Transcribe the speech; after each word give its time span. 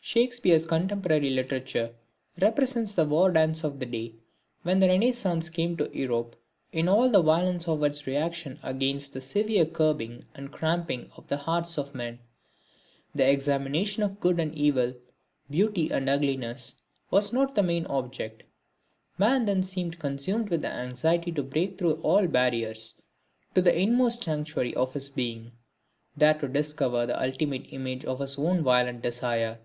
Shakespeare's 0.00 0.64
contemporary 0.64 1.28
literature 1.28 1.94
represents 2.40 2.94
the 2.94 3.04
war 3.04 3.30
dance 3.30 3.62
of 3.62 3.78
the 3.78 3.84
day 3.84 4.14
when 4.62 4.78
the 4.78 4.88
Renascence 4.88 5.50
came 5.50 5.76
to 5.76 5.90
Europe 5.92 6.34
in 6.72 6.88
all 6.88 7.10
the 7.10 7.20
violence 7.20 7.68
of 7.68 7.82
its 7.82 8.06
reaction 8.06 8.58
against 8.62 9.12
the 9.12 9.20
severe 9.20 9.66
curbing 9.66 10.24
and 10.34 10.50
cramping 10.50 11.10
of 11.14 11.28
the 11.28 11.36
hearts 11.36 11.76
of 11.76 11.94
men. 11.94 12.20
The 13.14 13.28
examination 13.30 14.02
of 14.02 14.18
good 14.18 14.40
and 14.40 14.54
evil, 14.54 14.94
beauty 15.50 15.90
and 15.92 16.08
ugliness, 16.08 16.76
was 17.10 17.30
not 17.30 17.54
the 17.54 17.62
main 17.62 17.84
object, 17.84 18.44
man 19.18 19.44
then 19.44 19.62
seemed 19.62 19.98
consumed 19.98 20.48
with 20.48 20.62
the 20.62 20.72
anxiety 20.72 21.32
to 21.32 21.42
break 21.42 21.76
through 21.76 22.00
all 22.00 22.26
barriers 22.26 22.98
to 23.54 23.60
the 23.60 23.78
inmost 23.78 24.24
sanctuary 24.24 24.74
of 24.74 24.94
his 24.94 25.10
being, 25.10 25.52
there 26.16 26.32
to 26.32 26.48
discover 26.48 27.04
the 27.04 27.22
ultimate 27.22 27.74
image 27.74 28.06
of 28.06 28.20
his 28.20 28.38
own 28.38 28.62
violent 28.62 29.02
desire. 29.02 29.58